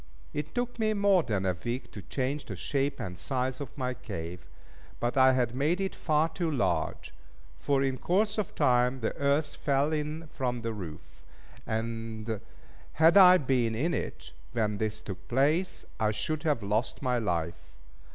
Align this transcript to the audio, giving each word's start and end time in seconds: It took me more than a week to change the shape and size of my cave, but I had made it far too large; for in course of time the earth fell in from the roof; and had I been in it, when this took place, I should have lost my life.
It 0.33 0.55
took 0.55 0.79
me 0.79 0.95
more 0.95 1.21
than 1.21 1.45
a 1.45 1.55
week 1.63 1.91
to 1.91 2.01
change 2.01 2.45
the 2.45 2.55
shape 2.55 2.99
and 2.99 3.19
size 3.19 3.61
of 3.61 3.77
my 3.77 3.93
cave, 3.93 4.47
but 4.99 5.15
I 5.15 5.33
had 5.33 5.53
made 5.53 5.79
it 5.79 5.93
far 5.93 6.27
too 6.27 6.49
large; 6.49 7.13
for 7.55 7.83
in 7.83 7.99
course 7.99 8.39
of 8.39 8.55
time 8.55 9.01
the 9.01 9.15
earth 9.17 9.55
fell 9.55 9.93
in 9.93 10.25
from 10.25 10.63
the 10.63 10.73
roof; 10.73 11.23
and 11.67 12.41
had 12.93 13.15
I 13.15 13.37
been 13.37 13.75
in 13.75 13.93
it, 13.93 14.31
when 14.53 14.79
this 14.79 15.01
took 15.01 15.27
place, 15.27 15.85
I 15.99 16.09
should 16.09 16.41
have 16.41 16.63
lost 16.63 17.03
my 17.03 17.19
life. 17.19 17.71